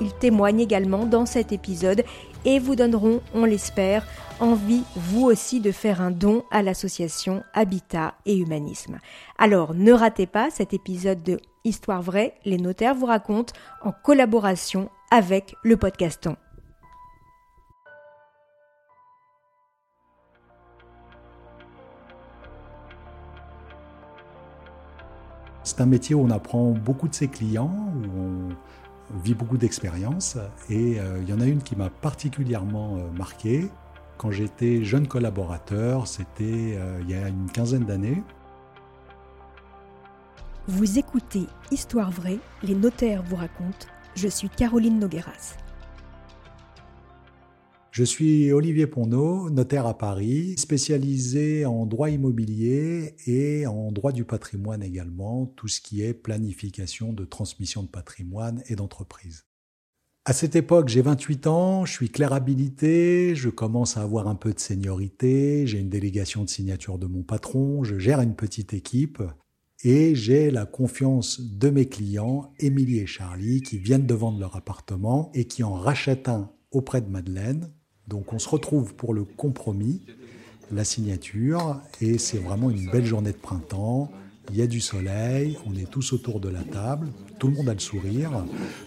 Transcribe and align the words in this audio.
ils 0.00 0.12
témoignent 0.14 0.60
également 0.60 1.04
dans 1.04 1.26
cet 1.26 1.52
épisode 1.52 2.04
et 2.44 2.58
vous 2.58 2.76
donneront, 2.76 3.20
on 3.34 3.44
l'espère, 3.44 4.06
envie 4.40 4.84
vous 4.94 5.24
aussi 5.24 5.60
de 5.60 5.72
faire 5.72 6.00
un 6.00 6.10
don 6.10 6.44
à 6.50 6.62
l'association 6.62 7.42
Habitat 7.54 8.14
et 8.26 8.36
Humanisme. 8.36 8.98
Alors 9.38 9.74
ne 9.74 9.92
ratez 9.92 10.26
pas 10.26 10.50
cet 10.50 10.72
épisode 10.72 11.22
de 11.22 11.38
Histoire 11.64 12.02
vraie, 12.02 12.34
les 12.44 12.56
notaires 12.56 12.94
vous 12.94 13.06
racontent 13.06 13.52
en 13.82 13.92
collaboration 13.92 14.88
avec 15.10 15.54
le 15.62 15.76
podcaston. 15.76 16.36
C'est 25.64 25.82
un 25.82 25.86
métier 25.86 26.14
où 26.14 26.22
on 26.22 26.30
apprend 26.30 26.70
beaucoup 26.70 27.08
de 27.08 27.14
ses 27.14 27.28
clients, 27.28 27.70
où 27.94 28.18
on 28.18 28.48
vit 29.22 29.34
beaucoup 29.34 29.56
d'expériences 29.56 30.36
et 30.68 31.00
euh, 31.00 31.20
il 31.22 31.28
y 31.28 31.32
en 31.32 31.40
a 31.40 31.46
une 31.46 31.62
qui 31.62 31.76
m'a 31.76 31.90
particulièrement 31.90 32.96
euh, 32.96 33.10
marqué. 33.16 33.70
Quand 34.16 34.30
j'étais 34.30 34.84
jeune 34.84 35.06
collaborateur, 35.06 36.06
c'était 36.06 36.76
euh, 36.76 37.00
il 37.02 37.10
y 37.10 37.14
a 37.14 37.28
une 37.28 37.50
quinzaine 37.50 37.84
d'années. 37.84 38.22
Vous 40.66 40.98
écoutez 40.98 41.46
Histoire 41.70 42.10
vraie, 42.10 42.38
les 42.62 42.74
notaires 42.74 43.22
vous 43.22 43.36
racontent. 43.36 43.86
Je 44.14 44.28
suis 44.28 44.48
Caroline 44.48 44.98
Nogueras. 44.98 45.56
Je 47.98 48.04
suis 48.04 48.52
Olivier 48.52 48.86
Ponneau, 48.86 49.50
notaire 49.50 49.84
à 49.84 49.98
Paris, 49.98 50.54
spécialisé 50.56 51.66
en 51.66 51.84
droit 51.84 52.10
immobilier 52.10 53.16
et 53.26 53.66
en 53.66 53.90
droit 53.90 54.12
du 54.12 54.22
patrimoine 54.22 54.84
également, 54.84 55.46
tout 55.56 55.66
ce 55.66 55.80
qui 55.80 56.02
est 56.02 56.14
planification 56.14 57.12
de 57.12 57.24
transmission 57.24 57.82
de 57.82 57.88
patrimoine 57.88 58.62
et 58.68 58.76
d'entreprise. 58.76 59.46
À 60.26 60.32
cette 60.32 60.54
époque, 60.54 60.86
j'ai 60.86 61.02
28 61.02 61.48
ans, 61.48 61.86
je 61.86 61.92
suis 61.92 62.08
clair 62.08 62.32
habilité, 62.32 63.34
je 63.34 63.48
commence 63.48 63.96
à 63.96 64.02
avoir 64.02 64.28
un 64.28 64.36
peu 64.36 64.52
de 64.52 64.60
seniorité, 64.60 65.66
j'ai 65.66 65.80
une 65.80 65.90
délégation 65.90 66.44
de 66.44 66.48
signature 66.48 66.98
de 66.98 67.06
mon 67.08 67.24
patron, 67.24 67.82
je 67.82 67.98
gère 67.98 68.20
une 68.20 68.36
petite 68.36 68.74
équipe 68.74 69.24
et 69.82 70.14
j'ai 70.14 70.52
la 70.52 70.66
confiance 70.66 71.40
de 71.40 71.68
mes 71.68 71.88
clients, 71.88 72.52
Émilie 72.60 73.00
et 73.00 73.06
Charlie, 73.06 73.60
qui 73.60 73.76
viennent 73.76 74.06
de 74.06 74.14
vendre 74.14 74.38
leur 74.38 74.54
appartement 74.54 75.32
et 75.34 75.46
qui 75.46 75.64
en 75.64 75.72
rachètent 75.72 76.28
un 76.28 76.52
auprès 76.70 77.00
de 77.00 77.08
Madeleine 77.08 77.72
donc 78.08 78.32
on 78.32 78.38
se 78.38 78.48
retrouve 78.48 78.94
pour 78.94 79.12
le 79.14 79.24
compromis, 79.24 80.00
la 80.72 80.84
signature, 80.84 81.80
et 82.00 82.18
c'est 82.18 82.38
vraiment 82.38 82.70
une 82.70 82.90
belle 82.90 83.04
journée 83.04 83.32
de 83.32 83.36
printemps. 83.36 84.10
Il 84.50 84.56
y 84.56 84.62
a 84.62 84.66
du 84.66 84.80
soleil, 84.80 85.58
on 85.66 85.76
est 85.76 85.90
tous 85.90 86.14
autour 86.14 86.40
de 86.40 86.48
la 86.48 86.62
table, 86.62 87.08
tout 87.38 87.48
le 87.48 87.54
monde 87.54 87.68
a 87.68 87.74
le 87.74 87.80
sourire. 87.80 88.44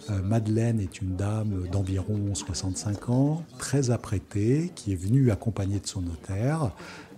Euh, 0.10 0.22
Madeleine 0.24 0.80
est 0.80 1.02
une 1.02 1.16
dame 1.16 1.68
d'environ 1.72 2.34
65 2.34 3.10
ans, 3.10 3.44
très 3.60 3.92
apprêtée, 3.92 4.72
qui 4.76 4.94
est 4.94 4.96
venue 4.96 5.30
accompagnée 5.30 5.80
de 5.80 5.88
son 5.88 6.02
notaire. 6.02 6.72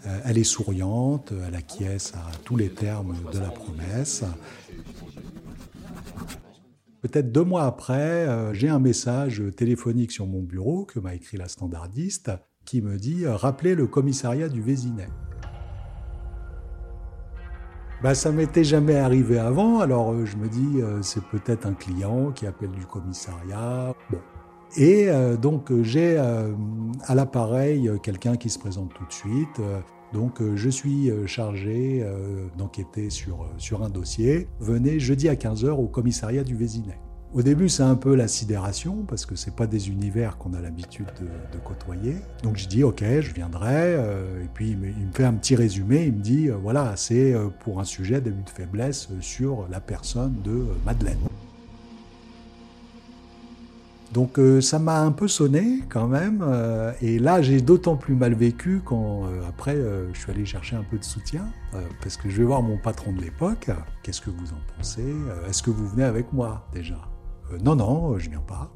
Euh, 0.06 0.20
elle 0.26 0.38
est 0.38 0.44
souriante, 0.44 1.32
elle 1.48 1.56
acquiesce 1.56 2.14
à 2.16 2.32
tous 2.44 2.58
les 2.58 2.70
termes 2.70 3.16
de 3.32 3.40
la 3.40 3.50
promesse. 3.50 4.24
Peut-être 7.14 7.32
deux 7.32 7.44
mois 7.44 7.66
après, 7.66 8.28
euh, 8.28 8.56
j'ai 8.56 8.70
un 8.70 8.80
message 8.80 9.44
téléphonique 9.56 10.12
sur 10.12 10.26
mon 10.26 10.42
bureau 10.42 10.84
que 10.84 11.00
m'a 11.00 11.14
écrit 11.14 11.38
la 11.38 11.48
standardiste 11.48 12.32
qui 12.66 12.82
me 12.82 12.98
dit 12.98 13.26
euh, 13.26 13.36
Rappelez 13.36 13.76
le 13.76 13.86
commissariat 13.86 14.50
du 14.50 14.64
Vésinet. 14.64 15.10
Ben, 18.02 18.16
ça 18.16 18.32
m'était 18.32 18.64
jamais 18.64 18.96
arrivé 18.96 19.38
avant, 19.38 19.80
alors 19.80 20.12
euh, 20.12 20.26
je 20.26 20.38
me 20.38 20.50
dis 20.50 20.80
c'est 21.04 21.24
peut-être 21.26 21.68
un 21.68 21.76
client 21.76 22.32
qui 22.32 22.48
appelle 22.48 22.72
du 22.72 22.88
commissariat. 22.88 23.94
Et 24.76 25.08
donc 25.40 25.72
j'ai 25.84 26.18
à 26.18 27.14
l'appareil 27.14 27.92
quelqu'un 28.02 28.38
qui 28.38 28.50
se 28.50 28.58
présente 28.58 28.92
tout 28.96 29.06
de 29.06 29.14
suite. 29.14 29.62
Donc 30.14 30.42
je 30.56 30.70
suis 30.70 31.10
chargé 31.26 32.06
d'enquêter 32.58 33.10
sur, 33.10 33.84
un 33.84 33.90
dossier. 33.90 34.48
Venez 34.60 35.00
jeudi 35.00 35.28
à 35.30 35.36
15h 35.36 35.72
au 35.72 35.88
commissariat 35.88 36.44
du 36.44 36.56
Vésinet. 36.56 37.00
Au 37.34 37.42
début, 37.42 37.68
c'est 37.68 37.82
un 37.82 37.96
peu 37.96 38.14
la 38.14 38.28
sidération 38.28 39.06
parce 39.08 39.26
que 39.26 39.36
c'est 39.36 39.56
pas 39.56 39.66
des 39.66 39.90
univers 39.90 40.38
qu'on 40.38 40.54
a 40.54 40.62
l'habitude 40.62 41.08
de, 41.20 41.58
côtoyer. 41.58 42.18
Donc 42.44 42.58
je 42.58 42.68
dis 42.68 42.84
ok, 42.84 43.04
je 43.04 43.34
viendrai. 43.34 43.96
Euh, 43.96 44.44
et 44.44 44.48
puis 44.54 44.70
il 44.70 44.78
me, 44.78 45.12
fait 45.14 45.24
un 45.24 45.34
petit 45.34 45.56
résumé. 45.56 46.06
Il 46.06 46.14
me 46.14 46.22
dit 46.22 46.50
euh, 46.50 46.56
voilà, 46.62 46.94
c'est 46.96 47.34
euh, 47.34 47.48
pour 47.62 47.80
un 47.80 47.86
sujet 47.86 48.22
d'abus 48.22 48.44
de 48.44 48.50
faiblesse 48.50 49.10
sur 49.20 49.68
la 49.72 49.80
personne 49.80 50.36
de 50.44 50.64
Madeleine. 50.86 51.18
Donc 54.14 54.40
ça 54.62 54.78
m'a 54.80 55.02
un 55.02 55.12
peu 55.12 55.28
sonné 55.28 55.80
quand 55.90 56.08
même. 56.08 56.46
et 57.02 57.18
là, 57.18 57.42
j'ai 57.42 57.62
d'autant 57.62 57.96
plus 57.96 58.14
mal 58.14 58.36
vécu 58.36 58.82
quand 58.86 59.24
après 59.50 59.76
je 60.14 60.20
suis 60.20 60.32
allé 60.32 60.46
chercher 60.46 60.76
un 60.76 60.84
peu 60.84 61.00
de 61.00 61.04
soutien 61.04 61.48
parce 62.02 62.18
que 62.18 62.30
je 62.30 62.38
vais 62.38 62.44
voir 62.44 62.62
mon 62.62 62.78
patron 62.78 63.12
de 63.12 63.22
l'époque. 63.22 63.72
Qu'est-ce 64.04 64.22
que 64.22 64.30
vous 64.30 64.52
en 64.52 64.76
pensez 64.78 65.16
Est-ce 65.48 65.64
que 65.64 65.72
vous 65.72 65.88
venez 65.88 66.04
avec 66.04 66.32
moi 66.32 66.68
déjà? 66.74 67.00
Euh, 67.52 67.58
non, 67.60 67.76
non, 67.76 68.18
je 68.18 68.30
viens 68.30 68.42
pas. 68.42 68.72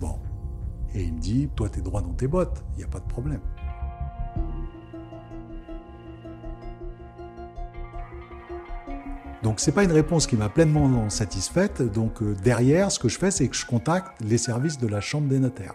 Bon. 0.00 0.18
Et 0.94 1.04
il 1.04 1.14
me 1.14 1.20
dit, 1.20 1.48
toi, 1.54 1.68
t'es 1.68 1.80
droit 1.80 2.02
dans 2.02 2.12
tes 2.12 2.26
bottes, 2.26 2.64
il 2.74 2.78
n'y 2.78 2.84
a 2.84 2.88
pas 2.88 2.98
de 2.98 3.06
problème. 3.06 3.40
Donc 9.42 9.58
c'est 9.58 9.72
pas 9.72 9.84
une 9.84 9.92
réponse 9.92 10.26
qui 10.26 10.36
m'a 10.36 10.50
pleinement 10.50 11.08
satisfaite. 11.08 11.80
Donc 11.80 12.22
euh, 12.22 12.34
derrière, 12.44 12.92
ce 12.92 12.98
que 12.98 13.08
je 13.08 13.18
fais, 13.18 13.30
c'est 13.30 13.48
que 13.48 13.56
je 13.56 13.64
contacte 13.64 14.20
les 14.20 14.36
services 14.36 14.78
de 14.78 14.86
la 14.86 15.00
Chambre 15.00 15.28
des 15.28 15.38
notaires. 15.38 15.74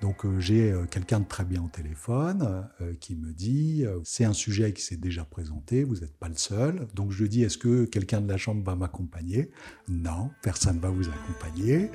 Donc 0.00 0.24
euh, 0.24 0.38
j'ai 0.38 0.70
euh, 0.70 0.84
quelqu'un 0.84 1.20
de 1.20 1.26
très 1.26 1.44
bien 1.44 1.62
au 1.64 1.68
téléphone 1.68 2.68
qui 3.00 3.16
me 3.16 3.32
dit 3.32 3.84
c'est 4.04 4.24
un 4.24 4.32
sujet 4.32 4.72
qui 4.72 4.82
s'est 4.82 4.96
déjà 4.96 5.24
présenté, 5.24 5.82
vous 5.82 5.96
n'êtes 5.96 6.16
pas 6.16 6.28
le 6.28 6.36
seul. 6.36 6.86
Donc 6.94 7.10
je 7.10 7.24
dis 7.24 7.42
est-ce 7.42 7.58
que 7.58 7.86
quelqu'un 7.86 8.20
de 8.20 8.28
la 8.28 8.36
chambre 8.36 8.62
va 8.64 8.76
m'accompagner? 8.76 9.50
Non, 9.88 10.30
personne 10.42 10.76
ne 10.76 10.80
va 10.80 10.90
vous 10.90 11.08
accompagner. 11.08 11.90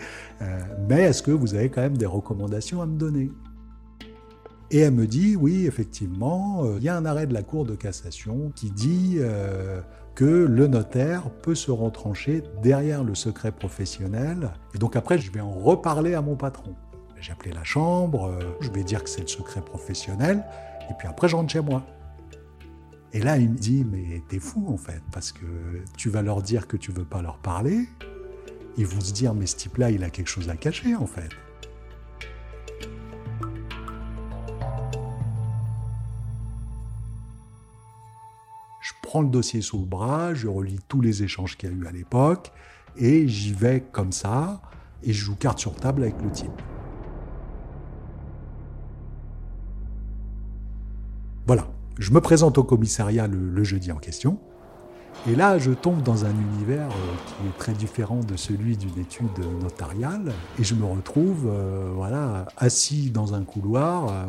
mais 0.89 1.03
est-ce 1.03 1.24
que 1.24 1.31
vous 1.31 1.56
avez 1.56 1.69
quand 1.69 1.81
même 1.81 1.97
des 1.97 2.06
recommandations 2.06 2.81
à 2.81 2.85
me 2.85 2.97
donner? 2.97 3.31
Et 4.69 4.79
elle 4.79 4.94
me 4.94 5.07
dit, 5.07 5.38
oui, 5.38 5.66
effectivement, 5.66 6.75
il 6.75 6.84
y 6.84 6.89
a 6.89 6.97
un 6.97 7.06
arrêt 7.06 7.25
de 7.25 7.34
la 7.34 7.41
Cour 7.41 7.63
de 7.63 7.74
cassation 7.74 8.51
qui 8.53 8.69
dit 8.69 9.18
que 10.17 10.25
le 10.25 10.66
notaire 10.66 11.29
peut 11.29 11.53
se 11.53 11.69
retrancher 11.69 12.41
derrière 12.63 13.03
le 13.03 13.13
secret 13.13 13.51
professionnel. 13.51 14.50
Et 14.73 14.79
donc 14.79 14.95
après, 14.95 15.19
je 15.19 15.31
vais 15.31 15.41
en 15.41 15.51
reparler 15.51 16.16
à 16.16 16.23
mon 16.23 16.35
patron. 16.35 16.73
J'ai 17.22 17.31
appelé 17.33 17.51
la 17.51 17.63
chambre, 17.63 18.25
euh, 18.25 18.39
je 18.59 18.72
vais 18.72 18.83
dire 18.83 19.03
que 19.03 19.11
c'est 19.11 19.22
le 19.22 19.27
secret 19.27 19.61
professionnel, 19.61 20.44
et 20.89 20.94
puis 20.97 21.07
après 21.07 21.27
je 21.27 21.35
rentre 21.35 21.51
chez 21.51 21.61
moi. 21.61 21.85
Et 23.13 23.19
là, 23.19 23.38
il 23.38 23.51
me 23.51 23.57
dit, 23.57 23.85
mais 23.85 24.23
t'es 24.27 24.39
fou 24.39 24.66
en 24.67 24.77
fait, 24.77 25.03
parce 25.11 25.31
que 25.31 25.45
tu 25.95 26.09
vas 26.09 26.23
leur 26.23 26.41
dire 26.41 26.66
que 26.66 26.77
tu 26.77 26.91
veux 26.91 27.06
pas 27.06 27.22
leur 27.22 27.38
parler, 27.38 27.88
ils 28.75 28.88
vont 28.88 29.01
se 29.01 29.13
dire, 29.13 29.35
mais 29.35 29.45
ce 29.45 29.56
type-là, 29.56 29.91
il 29.91 30.03
a 30.03 30.09
quelque 30.09 30.29
chose 30.29 30.50
à 30.50 30.56
cacher 30.56 30.95
en 30.95 31.06
fait. 31.06 31.29
Le 39.21 39.29
dossier 39.29 39.61
sous 39.61 39.79
le 39.79 39.85
bras, 39.85 40.33
je 40.33 40.47
relis 40.47 40.79
tous 40.87 41.01
les 41.01 41.23
échanges 41.23 41.57
qu'il 41.57 41.69
y 41.69 41.73
a 41.73 41.75
eu 41.75 41.87
à 41.87 41.91
l'époque, 41.91 42.51
et 42.95 43.27
j'y 43.27 43.53
vais 43.53 43.83
comme 43.91 44.11
ça, 44.11 44.61
et 45.03 45.13
je 45.13 45.23
joue 45.23 45.35
carte 45.35 45.59
sur 45.59 45.75
table 45.75 46.03
avec 46.03 46.21
le 46.21 46.31
type. 46.31 46.61
Voilà, 51.45 51.67
je 51.97 52.11
me 52.11 52.19
présente 52.19 52.57
au 52.57 52.63
commissariat 52.63 53.27
le, 53.27 53.63
jeudi 53.63 53.91
en 53.91 53.97
question. 53.97 54.37
Et 55.27 55.35
là, 55.35 55.57
je 55.57 55.71
tombe 55.71 56.03
dans 56.03 56.25
un 56.25 56.31
univers 56.31 56.89
euh, 56.89 57.15
qui 57.25 57.47
est 57.47 57.57
très 57.57 57.71
différent 57.71 58.19
de 58.19 58.35
celui 58.35 58.77
d'une 58.77 58.99
étude 58.99 59.39
notariale. 59.61 60.33
Et 60.59 60.63
je 60.63 60.75
me 60.75 60.85
retrouve 60.85 61.47
euh, 61.47 61.89
voilà, 61.95 62.45
assis 62.57 63.09
dans 63.09 63.33
un 63.33 63.43
couloir 63.43 64.09
euh, 64.09 64.25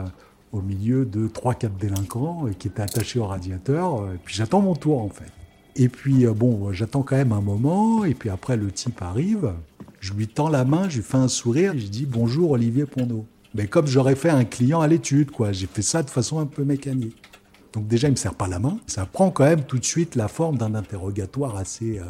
au 0.52 0.62
milieu 0.62 1.04
de 1.04 1.28
3-4 1.28 1.76
délinquants 1.78 2.46
qui 2.58 2.68
étaient 2.68 2.82
attachés 2.82 3.18
au 3.18 3.26
radiateur. 3.26 4.12
et 4.12 4.18
puis 4.24 4.34
j'attends 4.34 4.60
mon 4.60 4.74
tour 4.74 5.02
en 5.02 5.08
fait. 5.08 5.32
Et 5.78 5.88
puis, 5.88 6.26
euh, 6.26 6.32
bon, 6.32 6.72
j'attends 6.72 7.02
quand 7.02 7.16
même 7.16 7.32
un 7.32 7.40
moment, 7.40 8.04
et 8.04 8.12
puis 8.14 8.30
après, 8.30 8.56
le 8.56 8.72
type 8.72 9.00
arrive, 9.00 9.52
je 10.00 10.12
lui 10.12 10.26
tends 10.26 10.48
la 10.48 10.64
main, 10.64 10.88
je 10.88 10.96
lui 10.96 11.04
fais 11.04 11.16
un 11.16 11.28
sourire, 11.28 11.72
je 11.76 11.86
dis 11.86 12.04
bonjour 12.04 12.50
Olivier 12.50 12.84
Pondeau. 12.84 13.26
Mais 13.54 13.68
comme 13.68 13.86
j'aurais 13.86 14.16
fait 14.16 14.28
un 14.28 14.44
client 14.44 14.80
à 14.80 14.88
l'étude, 14.88 15.30
quoi. 15.30 15.52
J'ai 15.52 15.68
fait 15.68 15.82
ça 15.82 16.02
de 16.02 16.10
façon 16.10 16.40
un 16.40 16.46
peu 16.46 16.64
mécanique. 16.64 17.16
Donc 17.72 17.86
déjà, 17.86 18.08
il 18.08 18.12
me 18.12 18.16
serre 18.16 18.34
pas 18.34 18.48
la 18.48 18.58
main. 18.58 18.78
Ça 18.86 19.06
prend 19.06 19.30
quand 19.30 19.44
même 19.44 19.62
tout 19.62 19.78
de 19.78 19.84
suite 19.84 20.16
la 20.16 20.26
forme 20.26 20.58
d'un 20.58 20.74
interrogatoire 20.74 21.56
assez, 21.56 22.00
euh, 22.00 22.04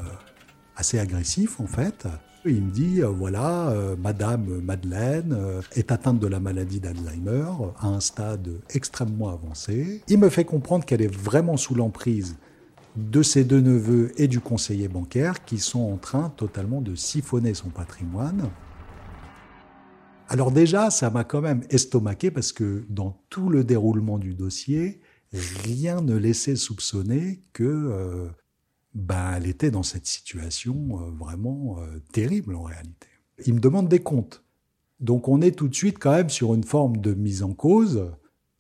assez 0.77 0.99
agressif, 0.99 1.61
en 1.61 1.67
fait. 1.67 2.07
Il 2.49 2.63
me 2.63 2.71
dit, 2.71 3.03
euh, 3.03 3.09
voilà, 3.09 3.69
euh, 3.71 3.97
Madame 3.97 4.61
Madeleine 4.61 5.37
est 5.75 5.93
atteinte 5.93 6.19
de 6.19 6.27
la 6.27 6.41
maladie 6.41 6.81
d'Alzheimer 6.81 7.45
à 7.79 7.89
un 7.89 8.01
stade 8.01 8.61
extrêmement 8.71 9.29
avancé. 9.29 10.03
Il 10.09 10.19
me 10.19 10.29
fait 10.29 10.45
comprendre 10.45 10.85
qu'elle 10.85 11.03
est 11.03 11.15
vraiment 11.15 11.57
sous 11.57 11.75
l'emprise 11.75 12.37
de 12.97 13.23
ses 13.23 13.45
deux 13.45 13.61
neveux 13.61 14.13
et 14.21 14.27
du 14.27 14.41
conseiller 14.41 14.89
bancaire 14.89 15.45
qui 15.45 15.59
sont 15.59 15.93
en 15.93 15.97
train 15.97 16.31
totalement 16.31 16.81
de 16.81 16.95
siphonner 16.95 17.55
son 17.55 17.69
patrimoine. 17.69 18.51
Alors 20.29 20.51
déjà, 20.51 20.91
ça 20.91 21.09
m'a 21.11 21.25
quand 21.25 21.41
même 21.41 21.63
estomaqué 21.71 22.31
parce 22.31 22.53
que 22.53 22.85
dans 22.91 23.23
tout 23.31 23.49
le 23.49 23.65
déroulement 23.65 24.19
du 24.19 24.35
dossier, 24.35 25.01
rien 25.33 26.03
ne 26.03 26.17
laissait 26.17 26.57
soupçonner 26.57 27.43
que 27.53 27.65
euh, 27.65 28.29
ben, 28.99 29.35
elle 29.37 29.47
était 29.47 29.71
dans 29.71 29.85
cette 29.85 30.07
situation 30.07 30.75
euh, 30.75 31.11
vraiment 31.17 31.79
euh, 31.79 32.01
terrible 32.13 32.57
en 32.57 32.63
réalité. 32.63 33.07
Il 33.47 33.55
me 33.55 33.61
demande 33.61 33.89
des 33.89 34.01
comptes. 34.01 34.43
Donc 34.99 35.29
on 35.29 35.41
est 35.41 35.53
tout 35.53 35.69
de 35.69 35.75
suite 35.75 35.99
quand 36.01 36.11
même 36.11 36.31
sur 36.31 36.53
une 36.53 36.65
forme 36.65 36.97
de 36.97 37.15
mise 37.15 37.45
en 37.45 37.53
cause. 37.53 38.11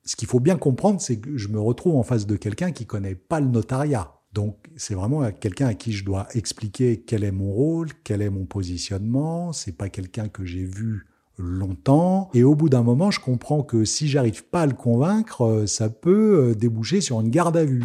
Ce 0.05 0.14
qu'il 0.14 0.29
faut 0.29 0.38
bien 0.38 0.56
comprendre, 0.56 1.00
c'est 1.00 1.19
que 1.19 1.37
je 1.37 1.49
me 1.49 1.58
retrouve 1.58 1.96
en 1.96 2.05
face 2.05 2.26
de 2.26 2.37
quelqu'un 2.37 2.70
qui 2.70 2.87
connaît 2.87 3.17
pas 3.17 3.40
le 3.40 3.49
notariat. 3.49 4.12
Donc 4.32 4.56
c'est 4.76 4.94
vraiment 4.94 5.29
quelqu'un 5.32 5.67
à 5.67 5.75
qui 5.75 5.93
je 5.93 6.05
dois 6.05 6.29
expliquer 6.35 7.00
quel 7.00 7.25
est 7.25 7.32
mon 7.32 7.50
rôle, 7.50 7.88
quel 8.05 8.23
est 8.23 8.31
mon 8.31 8.44
positionnement. 8.44 9.52
C'est 9.52 9.76
pas 9.76 9.88
quelqu'un 9.88 10.29
que 10.29 10.44
j'ai 10.44 10.64
vu 10.64 11.06
longtemps. 11.37 12.31
Et 12.32 12.44
au 12.44 12.55
bout 12.55 12.69
d'un 12.69 12.85
moment, 12.85 13.11
je 13.11 13.19
comprends 13.19 13.64
que 13.64 13.85
si 13.85 14.06
j'arrive 14.06 14.44
pas 14.44 14.62
à 14.62 14.67
le 14.67 14.75
convaincre, 14.75 15.43
euh, 15.43 15.67
ça 15.67 15.88
peut 15.88 16.55
déboucher 16.56 17.00
sur 17.00 17.20
une 17.20 17.31
garde 17.31 17.56
à 17.56 17.64
vue. 17.64 17.82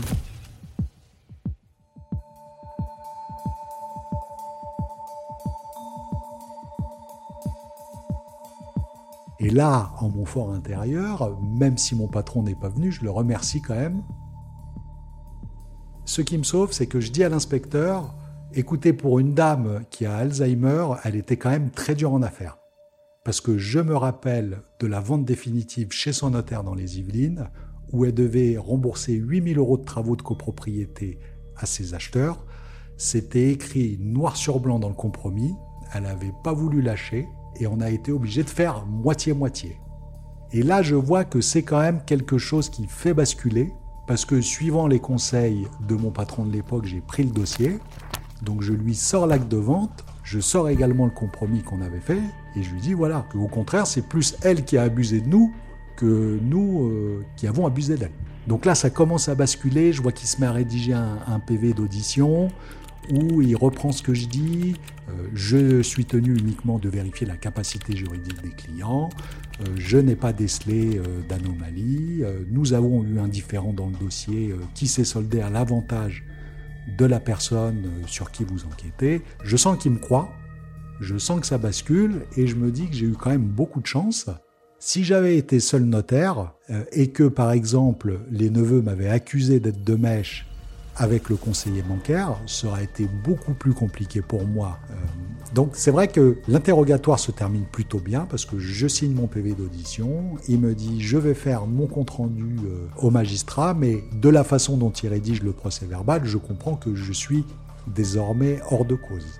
Et 9.43 9.49
là, 9.49 9.93
en 9.99 10.09
mon 10.09 10.25
fort 10.25 10.51
intérieur, 10.51 11.39
même 11.41 11.77
si 11.77 11.95
mon 11.95 12.07
patron 12.07 12.43
n'est 12.43 12.55
pas 12.55 12.69
venu, 12.69 12.91
je 12.91 13.03
le 13.03 13.11
remercie 13.11 13.61
quand 13.61 13.75
même. 13.75 14.01
Ce 16.05 16.21
qui 16.21 16.37
me 16.37 16.43
sauve, 16.43 16.71
c'est 16.71 16.87
que 16.87 16.99
je 16.99 17.11
dis 17.11 17.23
à 17.23 17.29
l'inspecteur, 17.29 18.15
écoutez, 18.53 18.93
pour 18.93 19.19
une 19.19 19.33
dame 19.33 19.83
qui 19.89 20.05
a 20.05 20.15
Alzheimer, 20.15 20.87
elle 21.03 21.15
était 21.15 21.37
quand 21.37 21.49
même 21.49 21.69
très 21.69 21.95
dure 21.95 22.13
en 22.13 22.21
affaires 22.21 22.57
parce 23.23 23.39
que 23.39 23.57
je 23.57 23.79
me 23.79 23.95
rappelle 23.95 24.63
de 24.79 24.87
la 24.87 24.99
vente 24.99 25.25
définitive 25.25 25.91
chez 25.91 26.11
son 26.11 26.31
notaire 26.31 26.63
dans 26.63 26.75
les 26.75 26.99
Yvelines, 26.99 27.49
où 27.91 28.05
elle 28.05 28.13
devait 28.13 28.57
rembourser 28.57 29.13
8000 29.13 29.57
euros 29.57 29.77
de 29.77 29.83
travaux 29.83 30.15
de 30.15 30.21
copropriété 30.21 31.19
à 31.55 31.65
ses 31.65 31.93
acheteurs. 31.93 32.45
C'était 32.97 33.51
écrit 33.51 33.97
noir 33.99 34.35
sur 34.35 34.59
blanc 34.59 34.79
dans 34.79 34.89
le 34.89 34.95
compromis, 34.95 35.53
elle 35.93 36.03
n'avait 36.03 36.33
pas 36.43 36.53
voulu 36.53 36.81
lâcher, 36.81 37.27
et 37.59 37.67
on 37.67 37.79
a 37.79 37.89
été 37.89 38.11
obligé 38.11 38.43
de 38.43 38.49
faire 38.49 38.85
moitié-moitié. 38.85 39.79
Et 40.51 40.61
là, 40.61 40.81
je 40.81 40.95
vois 40.95 41.25
que 41.25 41.41
c'est 41.41 41.63
quand 41.63 41.79
même 41.79 42.01
quelque 42.05 42.37
chose 42.37 42.69
qui 42.69 42.85
fait 42.87 43.13
basculer, 43.13 43.73
parce 44.07 44.25
que 44.25 44.41
suivant 44.41 44.87
les 44.87 44.99
conseils 44.99 45.67
de 45.87 45.95
mon 45.95 46.11
patron 46.11 46.45
de 46.45 46.51
l'époque, 46.51 46.85
j'ai 46.85 47.01
pris 47.01 47.23
le 47.23 47.31
dossier, 47.31 47.79
donc 48.41 48.61
je 48.61 48.73
lui 48.73 48.95
sors 48.95 49.25
l'acte 49.25 49.47
de 49.47 49.57
vente, 49.57 50.03
je 50.23 50.39
sors 50.39 50.69
également 50.69 51.05
le 51.05 51.11
compromis 51.11 51.61
qu'on 51.61 51.81
avait 51.81 51.99
fait 51.99 52.21
et 52.55 52.63
je 52.63 52.71
lui 52.71 52.81
dis 52.81 52.93
voilà, 52.93 53.25
qu'au 53.31 53.47
contraire, 53.47 53.87
c'est 53.87 54.07
plus 54.07 54.35
elle 54.41 54.63
qui 54.63 54.77
a 54.77 54.83
abusé 54.83 55.21
de 55.21 55.27
nous 55.27 55.53
que 55.95 56.39
nous 56.41 56.87
euh, 56.87 57.25
qui 57.35 57.47
avons 57.47 57.65
abusé 57.65 57.97
d'elle. 57.97 58.11
Donc 58.47 58.65
là, 58.65 58.75
ça 58.75 58.89
commence 58.89 59.29
à 59.29 59.35
basculer. 59.35 59.93
Je 59.93 60.01
vois 60.01 60.11
qu'il 60.11 60.27
se 60.27 60.39
met 60.41 60.47
à 60.47 60.51
rédiger 60.51 60.93
un, 60.93 61.39
PV 61.39 61.73
d'audition 61.73 62.49
où 63.11 63.41
il 63.41 63.55
reprend 63.55 63.91
ce 63.91 64.01
que 64.01 64.13
je 64.13 64.27
dis. 64.27 64.75
Euh, 65.09 65.27
je 65.33 65.81
suis 65.81 66.05
tenu 66.05 66.37
uniquement 66.37 66.79
de 66.79 66.89
vérifier 66.89 67.27
la 67.27 67.37
capacité 67.37 67.95
juridique 67.95 68.41
des 68.41 68.51
clients. 68.51 69.09
Euh, 69.61 69.65
je 69.75 69.97
n'ai 69.97 70.15
pas 70.15 70.33
décelé 70.33 70.99
d'anomalie. 71.29 72.23
nous 72.49 72.73
avons 72.73 73.03
eu 73.03 73.19
un 73.19 73.27
différent 73.27 73.73
dans 73.73 73.87
le 73.87 73.95
dossier 73.95 74.53
qui 74.73 74.87
s'est 74.87 75.03
soldé 75.03 75.41
à 75.41 75.49
l'avantage 75.49 76.23
de 76.97 77.05
la 77.05 77.19
personne 77.19 77.89
sur 78.07 78.31
qui 78.31 78.43
vous 78.43 78.65
enquêtez. 78.65 79.21
Je 79.43 79.57
sens 79.57 79.77
qu'il 79.77 79.91
me 79.91 79.99
croit, 79.99 80.33
je 80.99 81.17
sens 81.17 81.39
que 81.41 81.47
ça 81.47 81.57
bascule 81.57 82.25
et 82.37 82.47
je 82.47 82.55
me 82.55 82.71
dis 82.71 82.87
que 82.87 82.95
j'ai 82.95 83.05
eu 83.05 83.13
quand 83.13 83.29
même 83.29 83.47
beaucoup 83.47 83.81
de 83.81 83.85
chance. 83.85 84.29
Si 84.79 85.03
j'avais 85.03 85.37
été 85.37 85.59
seul 85.59 85.83
notaire 85.83 86.53
euh, 86.69 86.83
et 86.91 87.11
que 87.11 87.23
par 87.23 87.51
exemple 87.51 88.19
les 88.29 88.49
neveux 88.49 88.81
m'avaient 88.81 89.09
accusé 89.09 89.59
d'être 89.59 89.83
de 89.83 89.95
mèche 89.95 90.45
avec 90.95 91.29
le 91.29 91.35
conseiller 91.35 91.81
bancaire, 91.81 92.37
ça 92.45 92.67
aurait 92.67 92.83
été 92.83 93.07
beaucoup 93.23 93.53
plus 93.53 93.73
compliqué 93.73 94.21
pour 94.21 94.45
moi. 94.45 94.77
Euh, 94.91 94.93
donc 95.53 95.71
c'est 95.73 95.91
vrai 95.91 96.07
que 96.07 96.37
l'interrogatoire 96.47 97.19
se 97.19 97.31
termine 97.31 97.65
plutôt 97.65 97.99
bien 97.99 98.27
parce 98.29 98.45
que 98.45 98.59
je 98.59 98.87
signe 98.87 99.13
mon 99.13 99.27
PV 99.27 99.53
d'audition, 99.53 100.35
il 100.47 100.59
me 100.59 100.75
dit 100.75 101.01
je 101.01 101.17
vais 101.17 101.33
faire 101.33 101.65
mon 101.65 101.87
compte-rendu 101.87 102.57
euh, 102.65 102.87
au 102.97 103.09
magistrat, 103.09 103.73
mais 103.73 104.03
de 104.13 104.29
la 104.29 104.43
façon 104.43 104.77
dont 104.77 104.91
il 104.91 105.09
rédige 105.09 105.41
le 105.41 105.51
procès 105.51 105.85
verbal, 105.85 106.25
je 106.25 106.37
comprends 106.37 106.75
que 106.75 106.93
je 106.95 107.11
suis 107.11 107.43
désormais 107.87 108.59
hors 108.69 108.85
de 108.85 108.95
cause. 108.95 109.39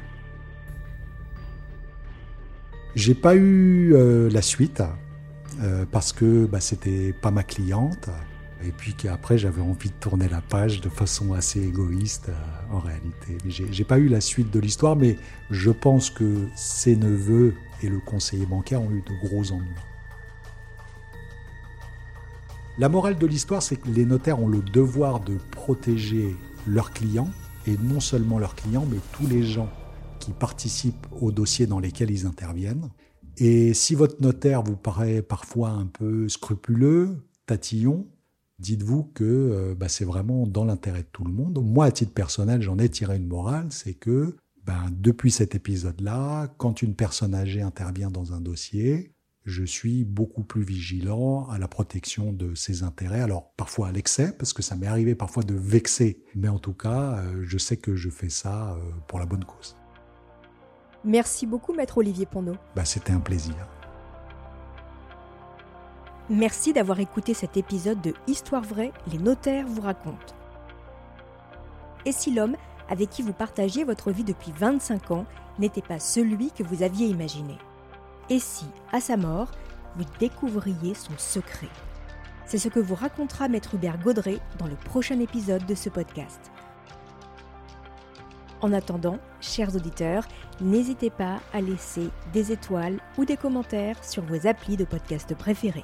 J'ai 2.96 3.16
pas 3.16 3.36
eu 3.36 3.94
euh, 3.96 4.30
la 4.30 4.42
suite 4.42 4.84
parce 5.92 6.14
que 6.14 6.48
bah, 6.48 6.60
c'était 6.60 7.14
pas 7.14 7.30
ma 7.30 7.44
cliente 7.44 8.10
et 8.66 8.72
puis 8.72 8.94
qu'après 8.94 9.38
j'avais 9.38 9.62
envie 9.62 9.90
de 9.90 9.96
tourner 9.96 10.28
la 10.28 10.42
page 10.42 10.82
de 10.82 10.90
façon 10.90 11.34
assez 11.34 11.62
égoïste 11.62 12.30
euh, 12.30 12.76
en 12.76 12.80
réalité. 12.80 13.38
J'ai 13.48 13.84
pas 13.84 14.00
eu 14.00 14.08
la 14.08 14.22
suite 14.22 14.52
de 14.52 14.60
l'histoire, 14.60 14.96
mais 14.96 15.18
je 15.50 15.72
pense 15.72 16.10
que 16.10 16.48
ses 16.56 16.96
neveux 16.96 17.54
et 17.82 17.90
le 17.90 18.00
conseiller 18.00 18.46
bancaire 18.46 18.82
ont 18.82 18.92
eu 18.92 19.02
de 19.02 19.28
gros 19.28 19.52
ennuis. 19.52 19.68
La 22.80 22.90
morale 22.90 23.18
de 23.18 23.28
l'histoire, 23.28 23.62
c'est 23.62 23.76
que 23.76 23.90
les 23.90 24.06
notaires 24.06 24.42
ont 24.42 24.48
le 24.48 24.62
devoir 24.62 25.20
de 25.20 25.38
protéger 25.52 26.36
leurs 26.66 26.92
clients, 26.92 27.30
et 27.68 27.78
non 27.78 28.00
seulement 28.00 28.40
leurs 28.40 28.56
clients, 28.56 28.86
mais 28.90 28.98
tous 29.12 29.28
les 29.28 29.44
gens 29.44 29.70
qui 30.20 30.32
participent 30.32 31.06
aux 31.22 31.32
dossiers 31.32 31.68
dans 31.68 31.80
lesquels 31.80 32.10
ils 32.10 32.26
interviennent. 32.26 32.90
Et 33.38 33.74
si 33.74 33.96
votre 33.96 34.22
notaire 34.22 34.64
vous 34.64 34.76
paraît 34.76 35.22
parfois 35.22 35.70
un 35.70 35.86
peu 35.86 36.30
scrupuleux, 36.30 37.18
tatillon, 37.46 38.08
dites-vous 38.60 39.04
que 39.14 39.24
euh, 39.24 39.76
bah, 39.76 39.90
c'est 39.90 40.06
vraiment 40.06 40.48
dans 40.48 40.66
l'intérêt 40.66 41.04
de 41.04 41.08
tout 41.12 41.24
le 41.24 41.34
monde. 41.34 41.60
Moi, 41.64 41.86
à 41.86 41.92
titre 41.92 42.14
personnel, 42.14 42.62
j'en 42.62 42.78
ai 42.78 42.90
tiré 42.90 43.18
une 43.18 43.28
morale, 43.28 43.68
c'est 43.70 43.94
que 43.94 44.36
ben, 44.66 44.90
depuis 44.92 45.32
cet 45.32 45.56
épisode-là, 45.56 46.48
quand 46.58 46.82
une 46.82 46.96
personne 46.96 47.36
âgée 47.36 47.62
intervient 47.62 48.10
dans 48.10 48.34
un 48.34 48.40
dossier, 48.40 49.14
je 49.46 49.64
suis 49.64 50.06
beaucoup 50.06 50.44
plus 50.44 50.64
vigilant 50.64 51.50
à 51.50 51.58
la 51.58 51.68
protection 51.68 52.32
de 52.32 52.56
ses 52.56 52.84
intérêts. 52.84 53.20
Alors 53.20 53.52
parfois 53.58 53.90
à 53.90 53.92
l'excès, 53.92 54.34
parce 54.38 54.54
que 54.54 54.62
ça 54.62 54.76
m'est 54.76 54.88
arrivé 54.88 55.16
parfois 55.16 55.44
de 55.44 55.54
vexer, 55.54 56.24
mais 56.36 56.48
en 56.48 56.60
tout 56.60 56.74
cas, 56.74 57.18
euh, 57.18 57.44
je 57.46 57.58
sais 57.58 57.78
que 57.78 57.96
je 57.96 58.10
fais 58.10 58.30
ça 58.30 58.72
euh, 58.72 58.78
pour 59.08 59.20
la 59.20 59.26
bonne 59.26 59.44
cause. 59.44 59.76
Merci 61.04 61.46
beaucoup, 61.46 61.74
maître 61.74 61.98
Olivier 61.98 62.26
Pondeau. 62.26 62.56
Ben, 62.76 62.86
C'était 62.86 63.12
un 63.12 63.20
plaisir. 63.20 63.68
Merci 66.30 66.72
d'avoir 66.72 67.02
écouté 67.02 67.34
cet 67.34 67.58
épisode 67.58 68.00
de 68.00 68.14
Histoire 68.28 68.64
vraie, 68.64 68.94
les 69.12 69.18
notaires 69.18 69.68
vous 69.68 69.82
racontent. 69.82 70.34
Et 72.06 72.14
si 72.14 72.34
l'homme 72.34 72.56
avec 72.90 73.10
qui 73.10 73.22
vous 73.22 73.34
partagiez 73.34 73.84
votre 73.84 74.10
vie 74.12 74.24
depuis 74.24 74.54
25 74.58 75.12
ans 75.12 75.26
n'était 75.60 75.82
pas 75.82 76.00
celui 76.00 76.52
que 76.52 76.64
vous 76.64 76.82
aviez 76.82 77.08
imaginé? 77.08 77.58
Et 78.30 78.40
si, 78.40 78.66
à 78.94 79.02
sa 79.02 79.18
mort, 79.18 79.52
vous 79.98 80.06
découvriez 80.18 80.94
son 80.94 81.12
secret? 81.18 81.68
C'est 82.46 82.58
ce 82.58 82.70
que 82.70 82.80
vous 82.80 82.96
racontera 82.96 83.50
Maître 83.50 83.76
Hubert 83.76 84.00
Gaudret 84.00 84.40
dans 84.60 84.68
le 84.68 84.76
prochain 84.76 85.20
épisode 85.20 85.66
de 85.66 85.76
ce 85.76 85.90
podcast. 85.90 86.52
En 88.62 88.72
attendant, 88.72 89.20
chers 89.42 89.76
auditeurs, 89.76 90.26
n'hésitez 90.62 91.10
pas 91.10 91.42
à 91.52 91.60
laisser 91.60 92.10
des 92.32 92.54
étoiles 92.54 93.02
ou 93.18 93.26
des 93.26 93.36
commentaires 93.36 94.02
sur 94.06 94.24
vos 94.24 94.48
applis 94.48 94.78
de 94.78 94.86
podcast 94.86 95.36
préférés. 95.36 95.84